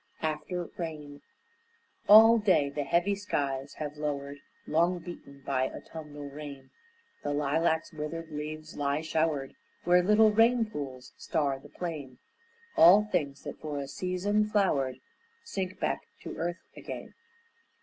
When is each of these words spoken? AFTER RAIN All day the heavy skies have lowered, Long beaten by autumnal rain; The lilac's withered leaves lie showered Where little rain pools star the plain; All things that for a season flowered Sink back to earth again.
AFTER 0.23 0.67
RAIN 0.79 1.21
All 2.09 2.39
day 2.39 2.71
the 2.71 2.83
heavy 2.85 3.13
skies 3.13 3.75
have 3.75 3.97
lowered, 3.97 4.39
Long 4.65 4.97
beaten 4.97 5.43
by 5.45 5.69
autumnal 5.69 6.27
rain; 6.27 6.71
The 7.21 7.35
lilac's 7.35 7.93
withered 7.93 8.31
leaves 8.31 8.75
lie 8.75 9.01
showered 9.01 9.53
Where 9.83 10.01
little 10.01 10.31
rain 10.31 10.65
pools 10.65 11.13
star 11.17 11.59
the 11.59 11.69
plain; 11.69 12.17
All 12.75 13.03
things 13.11 13.43
that 13.43 13.59
for 13.61 13.77
a 13.77 13.87
season 13.87 14.47
flowered 14.47 14.97
Sink 15.43 15.79
back 15.79 16.01
to 16.23 16.35
earth 16.35 16.63
again. 16.75 17.13